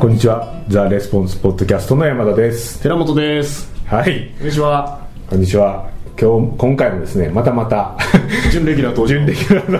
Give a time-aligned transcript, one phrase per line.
[0.00, 0.50] こんにちは。
[0.66, 2.80] ザ・レスポンスポッドキャストの山田です。
[2.82, 3.70] 寺本です。
[3.84, 4.30] はい。
[4.38, 5.06] こんにちは。
[5.28, 5.90] こんにちは。
[6.18, 7.98] 今日今回もですねまたまた
[8.50, 9.14] 準レギュラー登場。
[9.14, 9.78] 準レギュラーの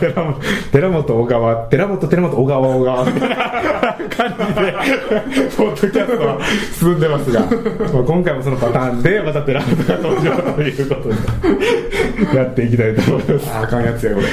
[0.00, 0.40] 寺本
[0.72, 3.04] 寺本小川寺本寺本小川小川。
[3.04, 6.38] みたいな感じでポッドキャストは
[6.78, 7.40] 進んでますが、
[7.92, 13.50] まあ、今回もそのパターンでまた寺本が登場ということでやっていきたいと思います。
[13.54, 14.26] あかんやつやこれ。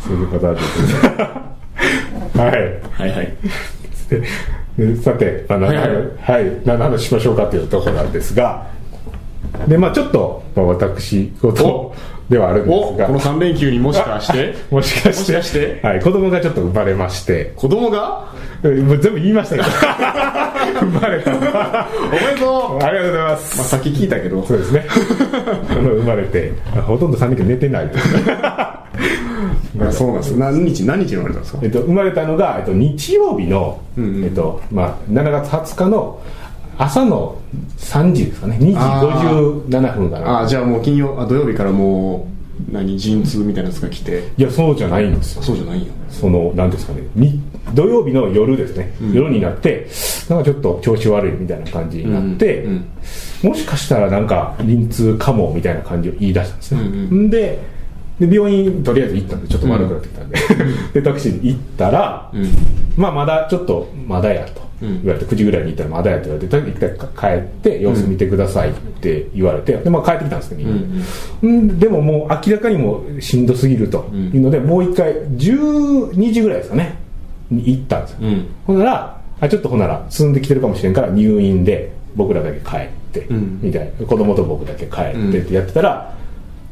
[0.00, 1.55] そういうパターンですね
[2.36, 2.80] はい。
[2.92, 3.32] はいはい。
[4.78, 5.80] でさて、あの、ははい。
[5.80, 5.86] い
[6.20, 6.60] はい。
[6.64, 8.66] 何の話しましょうかというところなんですが、
[9.66, 11.94] で、まあちょっと、まあ、私事
[12.28, 14.54] ではあるんですが、おこの3連休に もしかして？
[14.70, 18.26] もしかして、はい、子供がちょっと生まれまして、子供が？
[18.55, 19.68] えもう全部言いましたけど、
[20.80, 21.30] 生まれた。
[21.32, 21.34] お
[22.10, 23.12] めでとうありがとう。
[23.12, 23.56] ございます。
[23.58, 24.44] まあさっき聞いたけど。
[24.46, 24.86] そうですね。
[25.70, 26.52] あの生まれて、
[26.86, 27.90] ほとんど3人寝てない。
[29.78, 30.36] あそうなんです。
[30.36, 31.58] 何日何日に生まれたんですか？
[31.62, 34.24] えっと、生まれたのが、えっと、日曜日の、うんうん。
[34.24, 36.22] えっとまあ、7月20日の
[36.78, 37.38] 朝の
[37.78, 38.58] 3時ですかね。
[38.60, 39.02] 2時あ
[39.68, 40.40] 57分かな。
[40.42, 42.35] あじゃあもう金曜あ土曜日からもう
[42.70, 44.28] 何陣痛みたいなやつが来て。
[44.36, 45.42] いやそうじゃないんですよ。
[45.42, 47.02] あそうじゃないよその何ですかね。
[47.14, 47.40] に
[47.74, 49.12] 土曜日の夜ですね、うん。
[49.12, 49.86] 夜になって
[50.28, 52.88] なんかちょっと調子悪いみたいな感じになって、うん。
[53.42, 57.30] もしかしたらなんか陣痛かもみたいな感じを言い出したんですね、うんん。
[57.30, 57.58] で
[58.18, 60.38] で病院とりあえず行ったんでちょっと悪くなってきたんで、
[60.94, 62.48] でタクシーに行ったら、うん。
[62.96, 64.60] まあまだちょっとまだやと。
[64.60, 71.04] うん言われて9時ぐらいに行ったらまだやと言われてとにかく帰って様子見てくださいって言われてで、まあ、帰ってきたんですねみんな、
[71.42, 71.78] うん。
[71.78, 74.08] でももう明らかにもうしんどすぎると。
[74.12, 76.98] いうので、もう一回12時ぐらいですかね。
[77.50, 78.48] に行ったんですよ、うん。
[78.66, 83.60] ほんならあちょっとほんなら進んできてるかもしれんから入院で僕らだけ帰って、うん。
[83.62, 84.06] みたいな。
[84.06, 86.14] 子供と僕だけ帰ってってやってたら、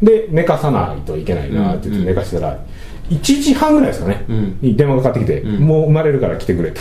[0.02, 2.58] で寝かさないといけないなって言って寝かしてたら、
[3.10, 4.58] 1時半ぐらいですかね、うん。
[4.60, 5.60] に電話がかかってきて、ん。
[5.60, 6.80] もう生まれるから来てくれと。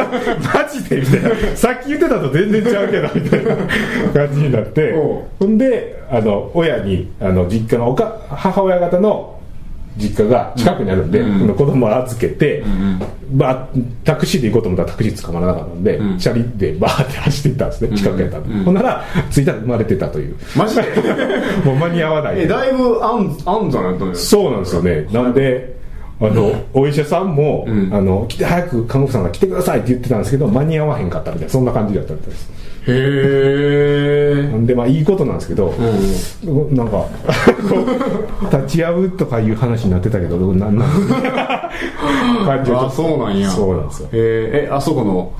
[0.54, 1.00] マジで？
[1.00, 1.56] みたいな。
[1.56, 3.56] さっき言ってたと全然ちゃうけどみたいな
[4.12, 4.92] 感じになって。
[4.92, 9.37] ほんであの親にあの実家のおか母親方の
[9.98, 11.54] 実家が近くにあるんで、うん。
[11.54, 12.98] 子供を預けて、ん
[13.36, 16.18] バータクシーで行こうと思ったらタクシー捕まらなかったんで、うん。
[16.18, 20.36] チャリでバーって走っていったんですね近くやったんほんなら着いたら生まれてたという。
[20.56, 20.82] マジで？
[21.64, 22.40] もう間に合わない。
[22.40, 25.06] えだいぶ安安産やったんですそうなんですよね。
[25.12, 25.76] なんで、
[26.20, 27.90] あの、お医者さんも、うん。
[27.92, 32.50] あの、来て、早く看護婦さんが来てくださいって言ってたんですけど、間に合わへんかったみたいな、そんな感じだったみたいです。
[32.88, 32.92] へ
[34.68, 35.72] で、まあ、いいことなんですけど、
[36.70, 37.08] なんか、こ
[38.52, 40.90] う立ち会うとかいう話になってたけど、なんなん
[42.44, 43.48] 感じあそうなんや。
[43.48, 44.08] そうなんですよ。
[44.12, 44.66] えー。
[44.66, 45.32] えあそこの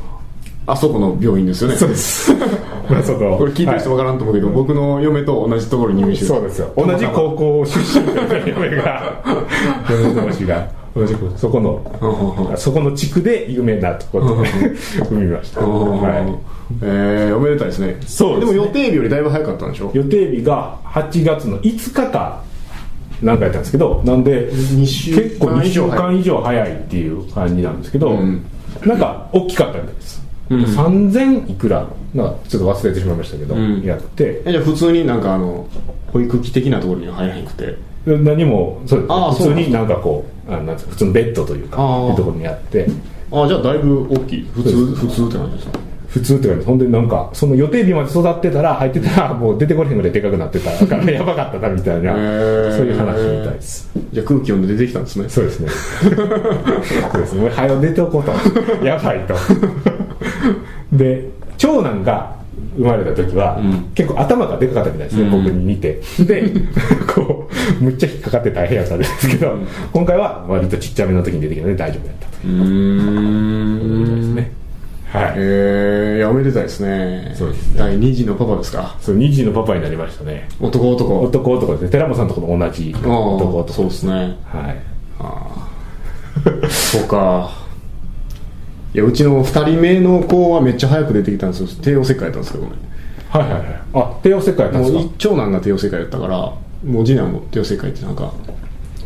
[0.66, 1.76] あそこの病院ですよね？
[1.76, 2.32] そうです。
[2.88, 6.28] まあ、その、これ聞いてる人わからんと思うけど、僕の嫁と同じところに入院してる。
[6.28, 6.72] そうですよ。
[6.74, 9.22] 同じ高校出身というか、嫁が、
[9.90, 10.66] 嫁同士が、
[10.98, 14.48] 同じく、そこの、そこの地区で有名なところで
[15.08, 15.60] 産みました。
[15.60, 16.58] はい。
[16.82, 17.96] えー、おめでたいですね。
[18.06, 18.58] そうですね。
[18.58, 19.90] も予定日よりだいぶ早かったんでしょ？
[19.94, 22.42] 予定日が8月の5日か
[23.22, 28.44] なんかやったんですけどなんで結構2週間以上早いっていう感じなんですけど、うん。
[28.84, 30.64] なんか大きかったみたいです、うん。
[30.64, 33.82] 3000いくらなんかちょっと忘れてしまいましたけど、うん。
[33.82, 34.42] やって。
[34.44, 35.66] えじゃあ普通になんかあの
[36.12, 37.76] 保育器的なところには入らへんくて。
[38.06, 42.86] 何もそうです普通になんかこうあなんですか普通のベッドというかいうところにあって。
[43.30, 44.50] あじゃあだいぶ大きい。
[44.54, 45.78] 普通普通って感じですか
[46.08, 53.90] 普通って感じほんでなんかその予定日まで育ってたら入ってたら もう出てこれへんぐらいでかくなってたから やばかったなみたいなそういう話みたいです。
[54.12, 55.28] じゃあ空気読んで出てきたんですね。
[55.28, 55.68] そうですね。
[57.12, 57.42] そうですね。
[57.42, 58.84] もう早く出ておこうと。
[58.84, 59.34] やばいと。
[60.92, 61.28] で、
[61.58, 62.37] 長男が
[62.78, 66.00] 生まれた時は、うん結構頭がでかかったみたいですね、うん僕に似て。
[66.20, 66.44] で、
[67.14, 67.48] こ
[67.80, 69.56] う、むっちゃ引っかかって大変やったんですけど、
[69.92, 74.52] 今回は割とちっちゃめの時に出てきたので大丈夫やったというですんね。
[75.10, 75.32] はい。
[75.36, 78.94] えー、いやおめでたいですねそうですね第2児のパパですか？
[79.00, 80.48] そう、2児のパパになりましたね。
[80.60, 81.88] 男男男男ですね。
[81.90, 83.66] 寺本さんとこの同じあ男男。
[83.70, 84.36] あそうですねはい。
[85.18, 85.32] あ
[85.64, 85.68] あ
[86.68, 87.50] そうか
[88.94, 91.68] いやうちの2人目の子はめっちゃ早く出てきたんですよ。
[91.82, 92.64] 帝王切開やったんですけど。
[92.64, 92.70] ね
[93.28, 93.62] はいはいはい。
[93.94, 95.12] あ、帝王切開やったんもうですか？
[95.18, 96.56] 長男が帝王切開やったからも
[97.02, 98.32] う次男も帝王切開ってなんか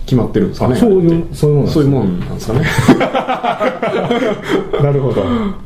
[0.06, 0.74] 決まってるんですかね。
[0.76, 2.60] あそういうそういうもんそういうもんなんですかね。
[4.82, 5.12] なるほ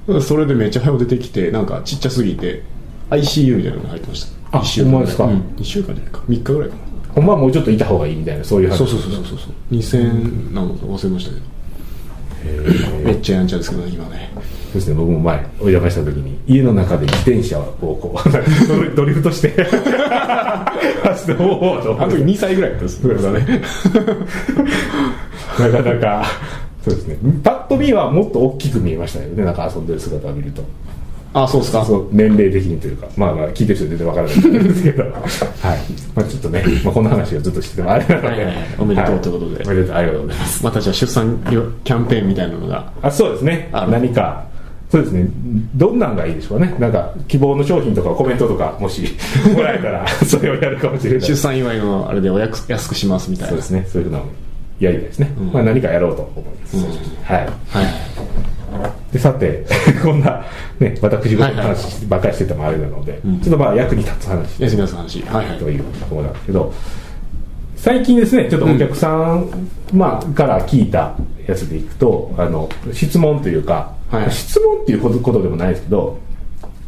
[0.07, 0.21] ど。
[0.21, 2.63] それでめっちゃ早く出てきてなんかちっちゃすぎて
[3.11, 4.59] ICU みたいなのに入ってました。
[4.59, 5.25] あ一週間ですか？
[5.25, 6.21] うん、1週間じゃないか。
[6.29, 6.77] 3日ぐらいか
[7.15, 8.73] ほんまはもうちょっといた方がいいみたいな、そういう話。
[8.73, 9.39] なそうそうそうそうそう。
[9.39, 11.43] そう2000なのか忘れましたけど
[13.07, 14.41] めっちゃやんちゃですけどね今ねそ
[14.73, 18.31] うですね、僕も前、お邪魔した時に、家の中で自転車をこう、
[18.95, 19.49] ドリフトして、
[21.03, 23.63] 走って、おおとあの時2歳ぐらいだったんですそうですね。
[25.73, 26.27] なかなか、
[26.85, 27.17] そうですね。
[27.43, 30.63] パッとと見はもっと大きく見えましたよねなんか遊んでる姿を見ると
[31.37, 31.85] あそうですか。
[31.85, 33.07] そう年齢的にというか。
[33.15, 35.03] まあまあ聞いてる人は全然わからないんですけど。
[35.03, 35.13] はい、
[36.15, 38.57] まあ、ちょっとね、まあ、こんな話をずっとしててもあれなので、はいはいはい。
[38.79, 39.57] おめでとうということで。
[39.57, 40.65] はおめでとうありがとうございます。
[40.65, 41.39] またじゃあ出産
[41.85, 42.91] キャンペーンみたいなのが。
[43.03, 43.69] あそうですね。
[43.73, 44.47] 何か。
[44.91, 45.29] そうですね。
[45.75, 46.75] どんなんがいいでしょうね。
[46.79, 49.03] なんか希望の商品とかコメントとかもし
[49.55, 51.21] もらえたら それをやるかもしれない。
[51.21, 53.49] 出産祝いのあれでおやく安くしますみたいな。
[53.51, 53.87] そうですね。
[53.93, 54.23] そういうのを
[54.81, 55.53] やりたいですね、うん。
[55.53, 56.83] まあ、何かやろうと思います、うん。
[56.83, 57.47] はい。
[57.69, 57.85] はい。
[57.85, 58.06] で
[59.19, 59.65] さて
[60.03, 60.45] こんな、
[60.81, 63.41] ね、私事のはいはい話ばっかりしててもあれなので、うん。
[63.41, 64.63] ちょっとまあ役に立つ話。
[64.63, 65.23] 安村さんの話。
[65.23, 65.59] はいはい。
[65.59, 66.73] というところなんですけど
[67.77, 71.15] 最近ですねちょっとお客さん、まあ、から聞いた
[71.47, 74.31] やつでいくとあの質問というか、はい。
[74.31, 76.19] 質問っていうことでもないですけど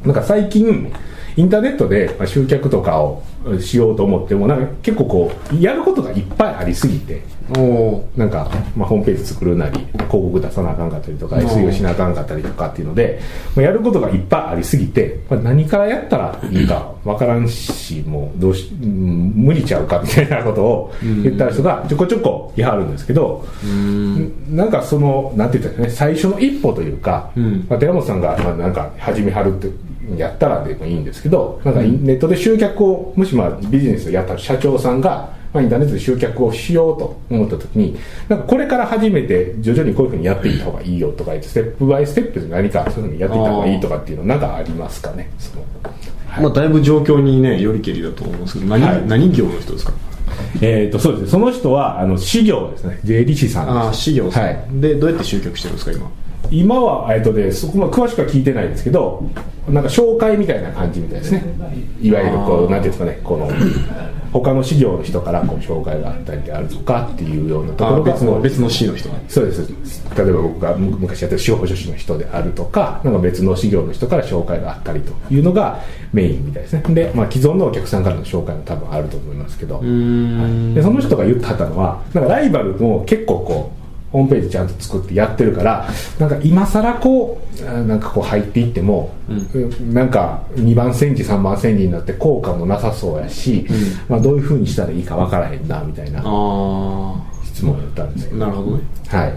[0.05, 0.93] なんか最近
[1.37, 3.23] インターネットでまあ集客とかを
[3.61, 7.23] しようと思ってもなんか結構こうやることがいっぱいありすぎて
[8.17, 13.21] なんか、まあ、ホームページ作るなり広告出さなあかんかったりとかうん SEO しなあかんかったりとかっていうので、
[13.57, 23.47] まあ、やることがいっぱいありすぎて、まあ、何からやったらいいかわからんしもうどうし、うん無理ちゃうかみたいなことを言った人がちょこちょこいはるんですけど、
[24.51, 27.67] なんかそのなんて言ったらね最初の一歩というか、うん。
[27.69, 29.69] まあ、寺本さんが、まあ、なんか始めはるって
[30.17, 45.63] やったらでもいいんですけどなんかネットで集客をもしまあビジネスをやった社長さんが、まあ、インターネットで集客をしようと思った時になんかこれから始めて徐々にこういうふうにやっていった方がいいよとか言ってステップバイステップで何かそういうふうにやっていった方がいいとかっていうのなんかありますかねその。
[46.29, 46.45] はい。
[46.45, 49.07] まあだいぶ状況にねよりけりだと思うんですけど何,、はい。
[49.07, 49.93] 何業の人ですか？
[50.61, 51.25] えー、とそうです。
[51.25, 53.01] ねその人はあの事業ですね。
[53.03, 53.77] 税理士さんです。
[53.77, 54.65] ああ事業さん、はい。
[54.73, 56.11] でどうやって集客してるんですか今？
[56.51, 59.23] 今は、えっとでそこ詳しくは聞いてないんですけど
[59.69, 61.45] なんか紹介みたいな感じみたいですね。
[62.01, 63.51] いわゆるこうなんていうんですかねこの
[64.33, 69.67] 他の事業の人からこう紹介があったりであるとかっていうようなとこあろが別の別の C の人がそうです。
[70.17, 75.81] 例えば僕がむ昔やってる司法書士の人であるとかなんか別の事業の人から紹介があったりというのが
[76.13, 76.83] メインみたいですね。
[76.89, 79.81] で、まあ、既存のお客さんからの紹介も多分あると思いますけど。
[79.83, 80.75] ん。
[80.75, 83.78] でその人が言ってはったのはなんかライバルも結構こう
[84.13, 85.89] ホームページちゃんと作ってやってるから
[86.19, 89.13] なんか今更こうあなんかこう入っていっても、
[89.93, 93.67] なんか2番煎じ3番煎じになって効果もなさそうやし、
[94.09, 96.23] まあ、どういうふうにしたらいいか分からへんなみたいなあ
[97.45, 98.45] 質問を言ったんですけど。
[98.45, 98.83] あなるほどね。
[99.09, 99.35] はい。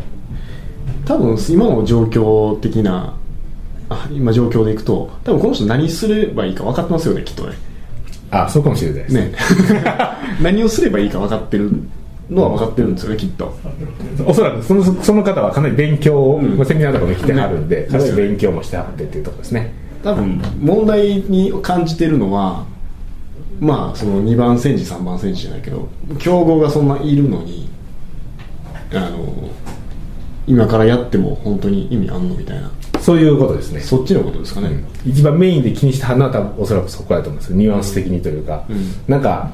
[1.06, 3.16] 多分今の状況的な
[3.90, 7.56] あ今状況でいくと多分この人何すればいいか分かってますよねきっとね。
[8.30, 9.16] あそうかもしれないです。
[9.16, 9.34] ね。
[10.42, 11.72] 何をすればいいか分かってる
[12.32, 13.54] のは分かってるんですよねきっと。
[14.26, 16.58] おそらくそのその方はかなり勉強を、うん。
[16.58, 17.88] まあセミナーとかも来てはるんで、ね。
[17.88, 19.74] かなり勉強もしてはってっていうところですね。
[20.04, 22.66] 多分問題に感じてるのは
[23.60, 25.88] まあその2番戦時3番戦時じゃないけど
[26.18, 27.70] 競合がそんないるのに
[28.94, 29.50] あの
[30.48, 32.72] 今からやっても本当に意味あんのみたいな。
[33.00, 33.80] そういうことですね。
[33.80, 37.58] そっちのことですかね、一番メインで気にしてはるのは多分おそらくそこだと思うんですよ。
[37.58, 38.94] ニュアンス的にというか、うん。
[39.08, 39.50] なんか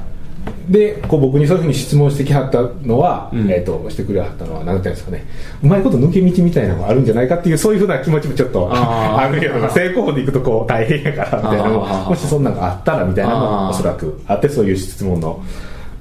[0.68, 3.50] でこう僕にそういうふうに質問してきはったのは、うん。
[3.50, 5.24] えー、としてくれはったのは何て言うんですかね。
[5.62, 15.40] うまいこと抜け道みたいなのがあるんじゃないかっていうそういうふうな気持ちもちょっと あるけど成功法でいくとこう大変やからみたいなのもしそんなんがあったらみたいなのもおそらくあってそういう質問の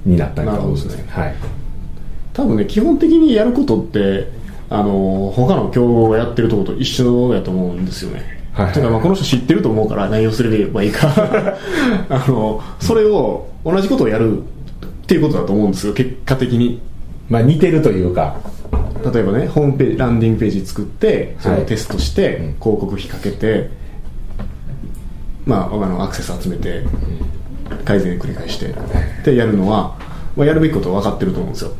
[0.05, 1.05] になったんだと思うんですなるね。
[1.09, 1.35] はい。
[2.33, 4.29] 多分ね基本的にやることって
[4.69, 8.65] あの他の競合がやってるとこと一緒やと思うんですよね、はい。
[8.65, 11.07] はいていうかまあこの人知ってると思うから何をすればいいか。
[12.09, 14.45] あのそれを同じことをやるっ
[15.05, 16.81] ていうことだと思うんですよ結果的に。
[17.29, 18.37] まあ似てるというか。
[19.13, 22.45] 例えばねホームページランディングページ作ってそれをテストして、うん。
[22.59, 23.69] 広告費かけて
[25.45, 26.83] まああのアクセス集めて
[27.85, 28.73] 改善繰り返してっ
[29.23, 29.97] てやるのは、
[30.37, 31.71] まあ、やるべきことは分かってると思うんですよ。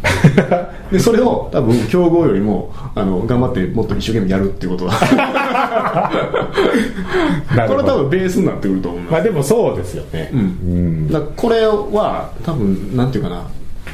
[0.91, 6.09] でそれを多分競合よりもあの頑張ってもっと一生懸命やるっていうことは
[7.47, 7.83] これなるほど。
[7.83, 10.31] 多分ベースになってくると思います、まあでもそうですよね。
[10.33, 10.39] うん。
[10.39, 11.11] うん。
[11.11, 13.43] だこれは多分なんていうかな。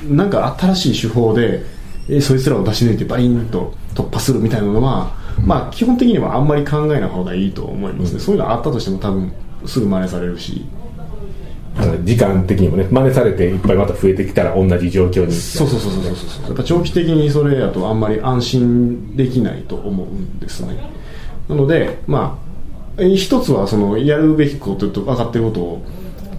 [0.08, 1.64] なんか新しい手法で
[2.10, 5.16] えそいつらを出し抜いてバリンと突破するみたいなのは、
[5.46, 9.32] まあ基本的にはあんまり考えない方がいいと思いますね、そういうのあったとしても多分
[9.66, 10.66] すぐ真似されるし
[12.04, 15.34] 時間的にもね真似されていっぱいまた増えてきたら同じ状況に。
[15.34, 16.46] そうそうそうそうそうそう。
[16.48, 20.78] やっぱ長期的にそれやとあんまり安心できないと思うんですね。
[21.50, 22.40] なのでま
[22.98, 25.82] あえ一つはそのやるべきことと分かってることを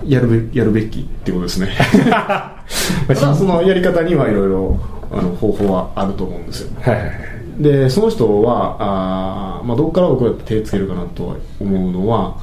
[0.06, 1.70] やるべやるべきってことですね。
[3.14, 4.78] そのやり方にはいろいろ
[5.10, 6.70] あの方法はあると思うんですよ。
[6.80, 7.34] はいはいはい。
[7.58, 12.36] でその人はあー、まあ、どこから僕は手つけるかなとは思うのは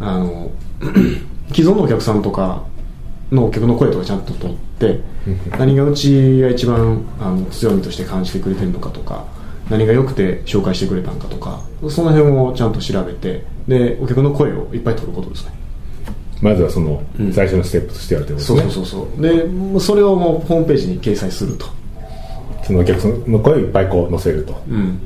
[0.00, 0.50] あの
[1.54, 2.64] 既存のお客さんとか
[3.30, 5.00] のお客の声とかちゃんと取って
[5.56, 9.24] 何がうちが一番あの強みとして感じてくれてるのかとか
[9.70, 15.52] 何が良くて紹介してくれたんかとかその辺をちゃんと調べてでお客の声をいっぱい取ることですね。
[16.42, 17.32] まずはそのうん。
[17.32, 19.22] 最初のステップとしてやるということそうですね、そうそうそう。
[19.22, 21.66] でそれをもうホームページに掲載すると。
[22.64, 24.62] そのお客さんの声をいっぱいこう載せると。
[24.68, 24.98] うん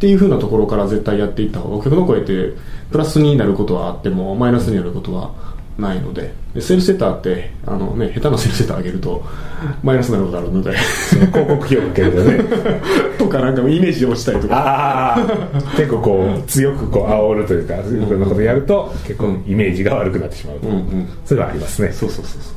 [0.00, 2.54] っていうふうなところから絶対やっていった方がお客の声って
[2.90, 5.34] プラスになることはあってもマイナスになることは
[5.76, 6.32] ないので。
[6.54, 9.22] でセールセッターってあの、ね、下手なセールセッター上げると
[9.84, 10.74] マイナスになることあるので。
[10.74, 12.44] 広告費をかけるとね。
[13.18, 15.18] とかなんかイメージ落ちたりとか。
[15.76, 21.08] 結構こう強くこう煽るというかそういうふうなことをやると結構イメージが悪くなってしまうと、うんうん。
[21.26, 21.92] それはありますね。
[21.92, 22.54] そうそうそうそう。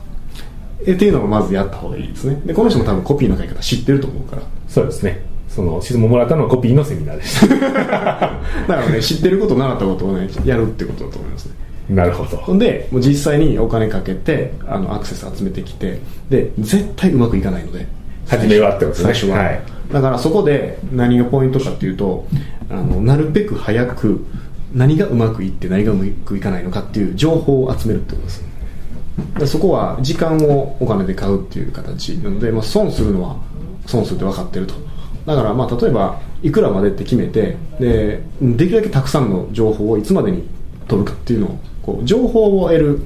[0.87, 2.41] えっていうのをまずやった方がいいですね。
[2.45, 4.41] でこの人も多分コピーの書き方知ってると思うから。
[4.67, 7.47] そうですねその質問もらったのはコピーのセミナーでした。
[7.47, 9.01] だからね。
[9.01, 11.55] 知ってること習ったことをねやるってことだと思いますね。
[11.89, 12.37] なるほど。
[12.37, 17.87] ほんでもう実際にお金かけてあのアクセス集めてきてで絶対うまくいかないので。
[18.27, 19.13] 初めはってことですね。
[19.13, 19.61] 最初は、はい。
[19.91, 22.25] だからそこで何がポイントかっていうと
[22.69, 24.25] あのなるべく早く
[24.73, 28.43] 何がうまくいって何がうまくいかないのかっていう情報を集めるってことです。
[29.37, 33.37] でそこは時間をお金で買うっていう形なので、まあ、損するのは
[33.85, 34.73] 損するって分かってると
[35.25, 40.43] だからまあ例えばいくらまでって決めてでできるだけたくさんの情報をいつまでに
[40.87, 42.99] 取るかっていうのをこう情報を得る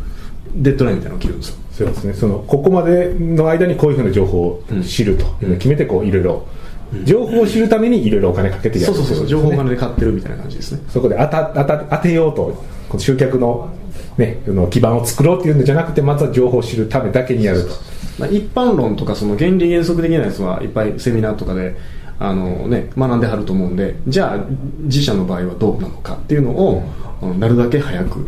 [0.56, 1.58] デッドラインみたいなのを切るんですよ。
[1.72, 2.14] そうですね。
[2.14, 6.48] そのここまでの間にこういうふうな情報を知るというのを決めてこういろいろ。
[7.04, 8.94] 情報を知るためにいろいろお金かけてやる。
[8.94, 10.82] そうそうそう情報おが金で買ってるみたいな感じですね。
[10.88, 13.70] そこで当た当た当てようとこの集客の,、
[14.18, 17.70] ね、その基盤を作ろうっていうのじゃなくてまずは情報を知るためだけにやると。
[18.20, 21.76] まあ、一般論とかその原理原則的なやつはいっぱいセミナーとかで
[22.20, 24.46] あの、ね、学んではると思うんでじゃあ
[24.82, 26.84] 自社の場合はどうなのかっていうのを、
[27.22, 27.40] うん。
[27.40, 28.28] なるだけ早くう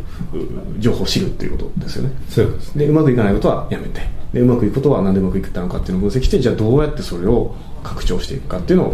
[0.80, 2.12] 情報を知るっていうことですよね。
[2.28, 4.02] そうですでうまくいかないことはやめて。
[4.34, 8.86] でうまくいくことは何でうまくいったのかっていうのを分析してじゃあどうやってそれを拡張していくかっていうの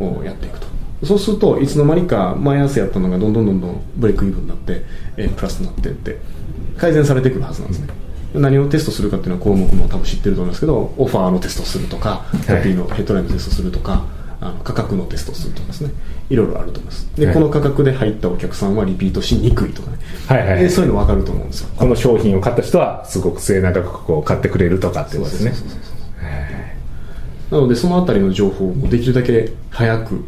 [0.00, 0.66] をおやっていくと。
[1.04, 4.84] そうするといつの間にか前朝やったのがどんどんどんどんブレイクイーブンになって、
[5.16, 6.18] えープラスになっていって
[6.78, 7.88] 改善されてくるはずなんですね、
[8.34, 14.04] 何をテストするかっていうのは項目も多分知ってると思いますけどオファーのテストをするとかコピーのヘッドラインのテストをするとか、
[14.42, 15.92] あの価格のテストをするとかですね。
[16.28, 17.08] いろいろあると思います。
[17.14, 17.34] で、はい。
[17.34, 20.68] この価格で入ったお客さんはリピートしにくいとかね、はいはい。
[20.68, 21.68] そういうの分かると思うんですよ。
[21.76, 25.52] この商品を買った人はすごく末永くこう買ってくれるとかっていうことですね。
[25.52, 26.02] そうそうそう。
[27.52, 30.24] なのでそのあたりの情報をできるだけ早く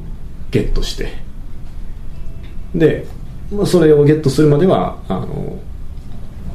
[0.50, 1.12] ゲットして。
[2.74, 3.06] で、
[3.50, 5.58] まあ、それをゲットするまではあの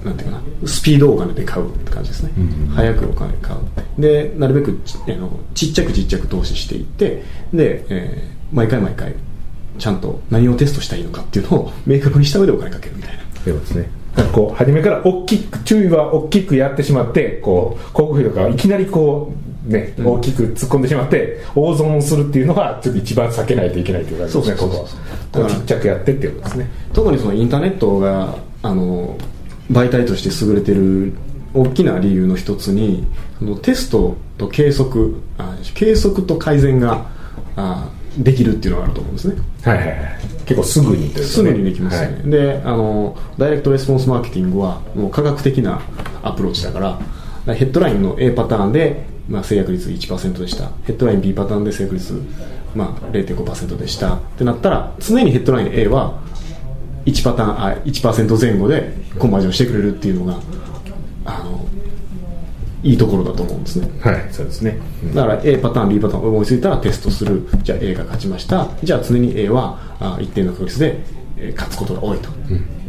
[0.04, 2.32] なんていうかなスピードをお金で買うって感じですね、
[2.76, 9.14] 早くお金買うでなるべくちあのちっちゃくちっちゃく投資していってで、えー毎回毎回
[9.78, 13.20] ちゃんと何をテストしたらいいのかっていうのを 明確にした上でお金かけるみたいな。
[13.44, 13.90] そうですね。
[14.34, 19.32] こう初めから大きく注意は大きくやってしまってこう広告費とかいきなりこ
[19.68, 25.50] うね、大きく突っ込んでしまって大損するっていうのはちょっと一番避けないといけないという感じですねここは。
[25.50, 26.70] ちっちゃくやってっていうことですね。
[26.92, 29.16] 特にそのインターネットがあの
[29.72, 31.14] 媒体として優れてる
[31.54, 33.06] 大きな理由の一つに
[33.40, 37.08] そのテストと計測あ計測と改善が
[37.56, 39.42] あできるっていうのがあると思うんですね。
[39.64, 39.98] はいはいはい。
[40.46, 41.26] 結構すぐにというかね。
[41.26, 42.30] すぐにできますよね、はい。
[42.30, 45.82] であのダイレクトレスポンスマーケティングはもう科学的な
[46.24, 47.04] アプローチだからだか
[47.46, 50.72] らヘッドラインの A パターンで、まあ、制約率1%でした。
[50.86, 52.22] ヘッドライン B パターンで制約率、
[52.76, 54.16] まあ、0.5%でした。
[54.16, 56.20] ってなったら常にヘッドライン A は
[57.12, 60.40] 1パターンあ1%前後でコンバージョンしてくれるっていうのが
[61.26, 61.66] あの
[62.84, 63.90] いいところだと思うんですね。
[64.02, 64.28] はい。
[64.32, 64.78] そうですね。
[65.14, 67.48] だから A パターン B パターン思いついたらテストする。
[67.62, 68.70] じゃあ A が勝ちました。
[68.84, 71.00] じゃあ常に A はあ一定の確率で
[71.38, 72.30] えー勝つことが多いと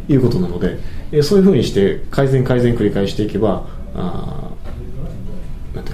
[0.07, 0.77] いうことなので、
[1.11, 4.50] えーそういうふうにして改善改善繰り返していけばあ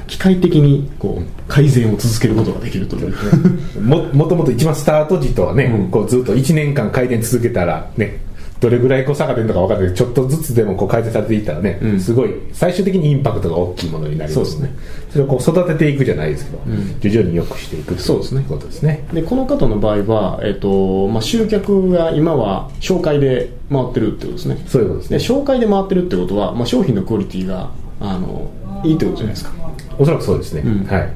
[0.08, 3.14] 機械的にこう改善を続けることができるという。
[3.82, 5.90] ももともと一番スタート時とはね、うん。
[5.90, 8.20] こうずっと1年間改善続けたらね
[8.60, 12.00] どれぐらいこう差が出るのか分からないけどちょっとずつでもこう改善されていったらね、うん。
[12.00, 14.76] すごい最終的にインパクトが大きいものになりますそうですね。
[15.12, 16.60] それをこう育てていくじゃないですけど、
[17.02, 18.42] 徐々に良くしていくとそうですね。
[18.42, 19.06] いうことですね。
[19.14, 24.64] でこの方の場合は、えっとまあ、集客が今は紹介で回ってるってことですね。
[24.68, 25.18] そういうことですね。
[25.18, 28.50] で紹介で回ってるってことは、まあ、商品のクオリティがあの
[28.84, 29.67] いいってことじゃないですか
[29.98, 30.86] おそらくそうですね、ん。
[30.86, 31.02] はい。
[31.02, 31.10] っ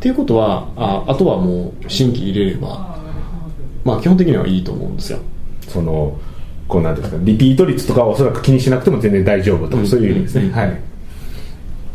[0.00, 2.96] ていうことはああとはもう新規入れれば
[3.84, 5.18] まあ基本的にはいいと思うんですよ。
[5.68, 6.18] その
[6.68, 9.86] こうなんですかリピート率とかはおそらく気にしなくても全然大丈夫と、うん。
[9.86, 10.52] そういう意味ですね、うん。
[10.52, 10.80] はい。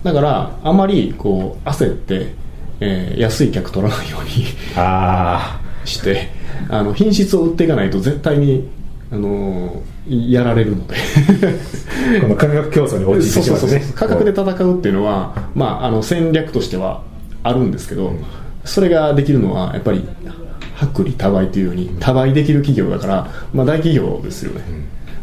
[0.03, 2.33] だからあまりこう焦って、
[2.79, 4.45] えー安い客取らないように
[4.75, 6.29] あして
[6.69, 8.67] あの品質を売っていかないと絶対に、
[9.11, 10.95] あのーやられるので。
[10.95, 13.91] あ この価格競争に陥ってしまってね。
[13.95, 17.01] 価格で戦うっていうのは、まあ、あの戦略としては
[17.41, 18.13] あるんですけど、
[18.65, 20.07] それができるのはやっぱり
[20.93, 24.61] 薄利多売というように多売できる企業だから、まあ、大企業ですよね、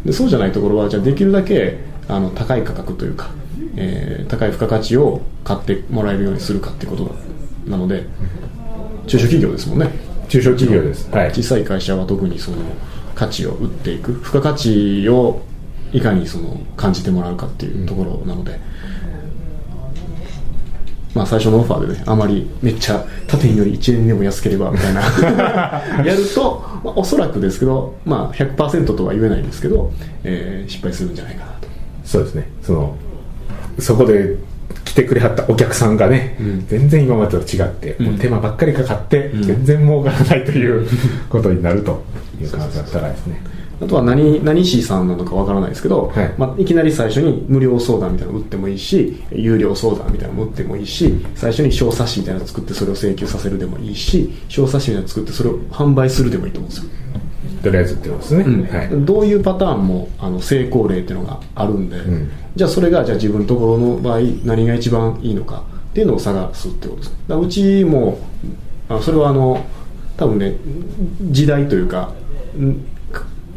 [0.04, 3.30] でそうじゃないところはじゃあできるだけあの高い価格というか、
[3.76, 7.14] えー高い付加価値を買ってもらえるようにするかってこと
[7.66, 8.06] なので
[9.06, 9.90] 中小企業ですもんね。
[10.28, 11.10] 中小企業です。
[11.10, 11.30] はい。
[11.30, 12.56] 小さい会社は特にその
[13.22, 15.42] 価値を売っていく付加価値を
[15.92, 18.58] いかにその感じてもらうかっていうところなので、
[21.14, 25.02] まあ最初のオファーでねあまりめっちゃ他店より1円でも安ければみたいな
[26.04, 29.92] やると、まあ、おそらくですけど、まあ、100%とは言えないですけど、
[30.24, 31.68] えー失敗するんじゃないかなと。
[32.04, 32.50] そうですね。
[32.62, 32.96] その
[33.78, 34.36] そこで
[34.84, 36.66] 来てくれはったお客さんがね、ん。
[36.66, 40.86] 全然今までと違って、もう手間ばっかりかかって、全然儲からないという
[41.28, 42.02] ことになると
[42.42, 43.40] いう可能性が高いですね。
[43.82, 46.26] あとは何何 C さんなのかわからないですけど、はい。
[46.26, 56.90] いまあ、いきなり最初に無料相談みたいなのを打ってもいいし有料相談みたいなのも打ってもいいし最初に小冊子みたいなの作ってそれを請求させるでもいいし小冊子みたいなの作ってそれを販売するでもいいと思うんですよ、
[57.62, 58.64] とりあえずってことですね、うん。
[58.66, 58.88] はい。
[59.04, 62.30] どういうパターンもあの成功例っていうのがあるんで、ん。
[62.54, 67.14] じゃあそれがじゃあ自分のところの場合何が一番いいのかっていうのを探すってことです。
[67.26, 68.18] だうちも
[68.88, 69.64] あそれはあの
[70.16, 70.56] 多分ね
[71.30, 72.12] 時代というかん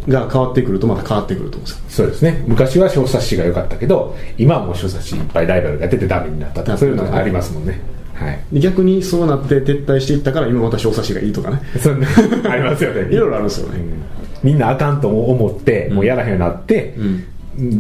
[0.08, 2.44] が変わってくるとまた変わってくるとそうですね。
[2.48, 7.80] 昔は小冊子が良かったけど今はもう小冊子いっぱいライバルが出てダメになったとかそういうのがありますもんね。
[8.14, 8.40] はい。
[8.54, 11.62] で逆にそうなって撤退していったから今また小冊子がいいとかね。
[11.80, 12.08] そうね。
[12.50, 13.02] ありますよね。
[13.14, 13.80] いろいろあるんですよね、
[14.44, 16.96] みんなあかんと思って、もうやらへんようになって、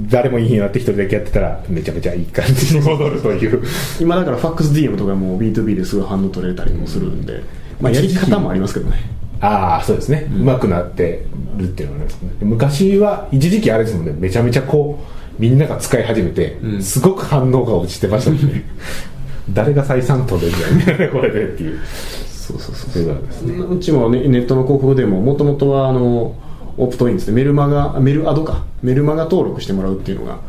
[0.09, 3.61] 誰もいいようになって一人だけやってたらめちゃめちゃいい感じに戻るという。
[3.99, 7.41] 今だからファックス DM とかも B2B ですぐ反応取れたりもするんで、
[7.79, 8.97] まあ、やり方もありますけどね
[9.41, 11.25] ああそうですね、うまくなって
[11.57, 12.31] るっていうのはありますね。
[12.41, 14.13] 昔は一時期あれですもんね。
[14.17, 16.81] めちゃめちゃこうみんなが使い始めて、ん。
[16.81, 18.63] すごく反応が落ちてましたもんね。
[19.53, 21.79] 誰が採算取れるんだよね これでっていう。
[22.27, 22.89] そうそうそう。
[22.91, 23.53] そういうことですね。
[23.59, 26.35] うちも、ね、ネットの広告でももともとはあの
[26.77, 27.33] オプトインですね。
[27.33, 28.63] メルマガメルアドか。
[28.81, 30.39] メルマガ登録してもらうっていうのが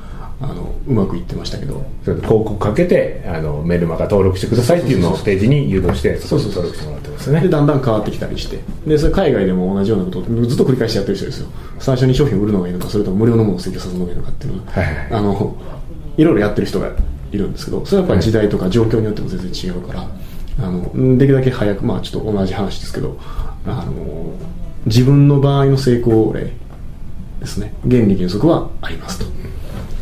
[0.40, 1.84] あのうまくいってましたけど。
[2.04, 7.40] 広告かけてあのメルマガ登録してくださいっていうのをページに誘導してそうそう登録してもらってますね。
[7.40, 8.58] でだんだん変わってきたりして。
[8.86, 11.48] でそれ海外でも同じようなことをずっと繰り返しやってる人ですよ。
[11.78, 15.56] 最初に商品を売るのがいいのかそれとも無料のものを請求させるのがいいのかっていうのは、はいはいあの
[16.16, 16.92] いろいろやってる人が
[17.30, 20.08] いるんですけどそれはやっぱり時代とか状況によっても全然違うから。
[20.58, 23.18] あのできるだけ早くまあちょっと同じ話ですけど
[23.66, 24.32] あの
[24.86, 26.52] 自分の場合の成功例
[27.40, 27.74] ですね。
[27.88, 29.26] 原理原則はありますと、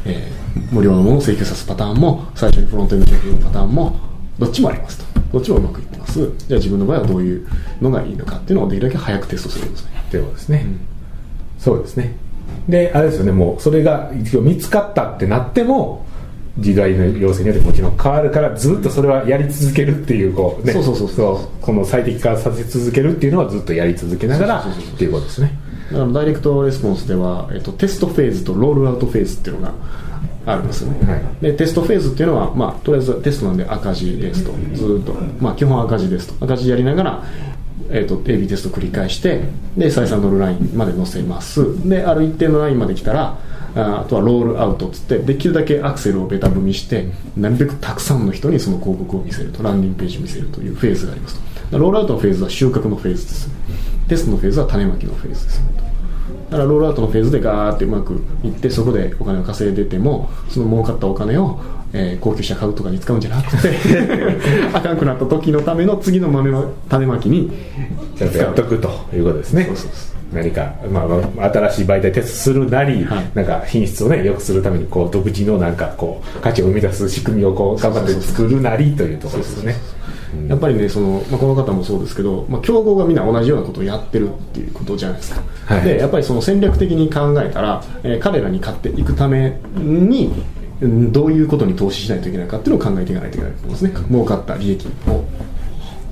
[0.04, 3.96] えー無料のものを請求さすパターンも最初にフロントエンド商品のパターンも
[4.38, 5.20] どっちもありますと。
[5.32, 6.30] どっちもうまくいってます。
[6.46, 7.48] じゃあ自分の場合はどういう
[7.80, 9.90] のがいいのかっていうのをできるだけ早くテストするんですね。
[10.08, 10.66] ってことですね、
[11.58, 12.16] そうですね。
[12.68, 13.32] であれですよね。
[13.32, 16.06] もうそれが一応見つかったってなっても
[16.58, 20.72] 時代の要請によってもちろん変わるからずっとそれはやり続けるっていうこうね。
[20.72, 25.58] そうそうそうそうこの最適化させ続けるっていうのはずっとやり続けながらっていうことですね
[25.92, 29.74] だからダイレクトレスポンスでは、えっと、テストフェーズとロールアウトフェーズっていうのが
[30.46, 31.22] あるんですよね、はい。
[31.40, 34.52] でテストフェーズっていうのは、まあ、とりあえずテストなんで赤字ですと。
[34.74, 36.44] ずーっと、まあ、基本赤字ですと。
[36.44, 37.24] 赤字やりながら、
[37.90, 39.42] えっと AB テスト繰り返して
[39.76, 41.88] で採算乗るラインまで載せます。
[41.88, 43.38] である一定のラインまで来たら
[43.76, 49.62] ああとはロールアウトっつってできるだけアクセルをベタ踏みしてなるべくたくさんの人にその広告を見せると。
[49.62, 51.78] ランディングページを見せるというフェーズがありますと。
[51.78, 53.50] ロールアウトのフェーズは収穫のフェーズです
[54.14, 55.62] テストのフェーズは種まきのフェーズです
[56.50, 61.60] だからロールアウトのフェーズでガーってうまくいってそこでお金を稼いでてもその儲かったお金を、
[61.92, 63.78] えー高級車買うとかに使うんじゃなくて
[64.72, 67.50] あかんくなった時のための次の豆の種まきに
[68.16, 69.64] ちゃんとやっとくということですね。
[69.66, 73.30] そうそうそ何か、まあまあ、新しい媒体テストするなり、はい。
[73.34, 79.76] なんか品質をね良くするためにこう独自のなんかこう価値を生み出す仕組みをこう頑張って作るなりというところですよね
[80.48, 85.84] やっぱりねその、まあ、この方もそうですけど、まあ、競合がみんな同じようなことをやってるっていうことじゃないですか、はい。
[85.84, 90.32] でやっぱりその戦略的に考えたら、えー彼らに勝っていくために
[90.80, 93.92] うんどういうことに投資しないといけないかっていうのを考えていかないといけないと思いますね。
[94.10, 95.24] 儲かった利益を。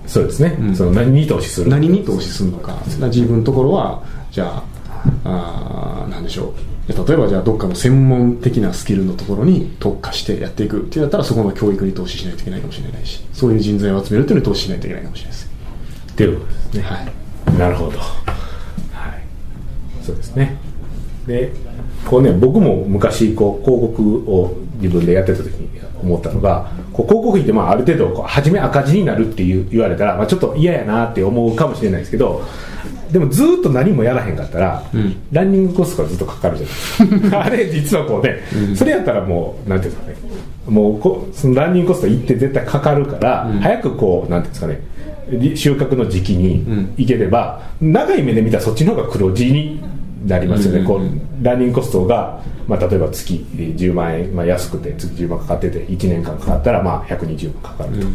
[0.06, 2.76] そうですね、その何に投資する何に投資するのか。
[2.86, 4.62] 自分のところはじゃ
[5.24, 15.50] ああーなんでしょう例えばじゃあどっかの専門的なスキルのところに特化してやっていくっていうんだったらそこの教育に投資しないといけないかもしれないしそういう人材を集めるっていうのに投資しないといけないかもしれないです。
[16.12, 16.96] っていうことですねは
[17.54, 17.58] い。
[17.58, 17.98] なるほど。
[17.98, 19.22] はい。
[20.02, 20.58] そうですね。
[21.26, 21.52] で
[22.04, 32.42] こうね僕も昔こう広告を自分でやってた時に思ったのがこう広告費ってまあある程度こう初め赤字になるっていう言われたら、まあ、ちょっと嫌やなって思うかもしれないですけど
[33.12, 35.16] でもずっと何もやらへんかったら、ん。
[35.30, 36.66] ランニングコストがずっとかかるじゃ
[37.04, 37.20] ない。
[37.20, 38.40] ですかあれ実はこうね、
[38.74, 40.32] それやったらもうなんていうんですかね。
[40.66, 46.64] もうこそのランニングコスト行って絶対かかるから、早くこうなんていうんですかね収穫の時期に
[46.96, 49.82] 行ければ、長い目で見たらそっちの方が黒字に
[50.26, 58.06] なりますよね、うんこうランニングコストが、まあ、例えば月10万円、まあ、安くて月10万かかってて1年間かかったらまあ120万かかると、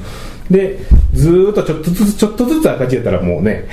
[0.49, 0.79] で
[1.13, 3.67] ずーっとちょっとずつちょっとずつ赤字やったらもうね、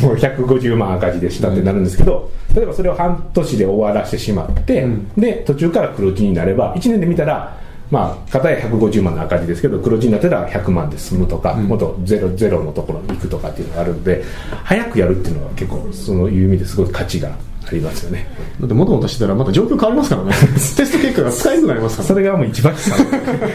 [0.00, 5.08] もう150万赤字でしたってなるんですけど、例えばそれを半年で終わらせてしまって、うん。
[5.16, 7.60] で途中から黒字になれば1年で見たら
[7.90, 14.24] まあ、片や150万の赤字ですけど黒字になってたら100万で済むとか、もっとゼロゼロのところに行くとかっていうのがあるんで
[14.64, 17.30] 早くやるっていうのは結構そういう意味ですごい価値が
[17.66, 18.26] ありますよね。
[18.60, 20.32] だってもともとしてたらまた状況変わりますからね。
[20.54, 22.08] テスト結果が使えなくなりますから。
[22.08, 22.74] それがもう一番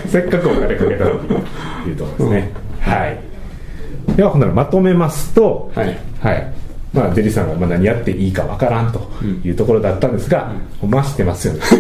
[0.08, 1.20] せっかくお金かけたのに。
[1.84, 3.20] というところですね、はい。
[4.16, 5.98] ではほんならまとめますとはい。
[6.20, 6.54] はい。
[6.94, 9.00] まあ、デリさんがまあ何やっていいかわからんと
[9.46, 10.52] いうところだったんですが、
[10.86, 11.62] まあしてますよね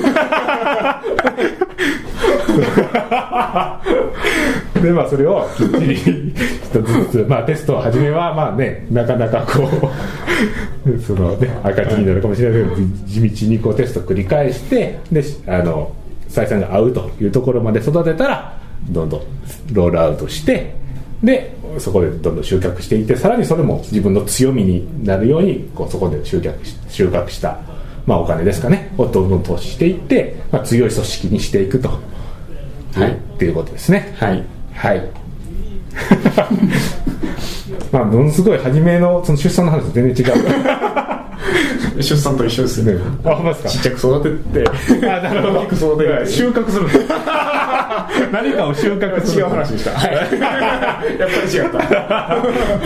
[4.82, 6.04] でまあそれをきっちり一
[6.84, 9.92] つずつ、まあ、テストを始めはまあねなかなかこ
[10.86, 15.94] うそのね赤字になるかもしれないけど地道にこうテストを繰り返してであの
[16.30, 18.58] 採算が合うというところまで育てたら
[18.90, 19.22] どんどん
[19.74, 20.74] ロールアウトして
[21.24, 27.60] でそこでどんどん集客していってさらにそれも自分の強みになるようにこうそこで集客し収穫した、
[28.06, 32.00] まあ、お金ですかねをどんどん投資していって、まあ、強い組織にしていくと、
[32.96, 33.12] はい。
[33.12, 34.14] っていうことですね。
[34.20, 34.44] はい。
[34.76, 35.10] はい。
[37.92, 40.34] まあものすごい初めのその出産の話と全然違う。
[42.02, 43.02] 出産と一緒ですよね。
[43.26, 43.70] あほんまですか？
[43.70, 44.22] ちっちゃく育
[44.54, 44.70] てて。
[45.10, 45.60] あなるほど。
[45.62, 46.26] 大きく育てる。
[46.28, 46.88] 収穫する
[48.32, 51.04] 何かを収穫する違う話でした、はい、やっぱ
[51.46, 51.78] り違った。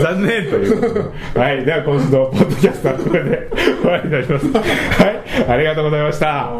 [0.01, 1.63] 残念というはい。
[1.65, 3.47] では今週のポッドキャストはこれで
[3.81, 4.47] 終わりになります。
[4.51, 4.63] はい。
[5.49, 6.51] ありがとうございました